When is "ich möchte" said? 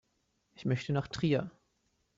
0.55-0.93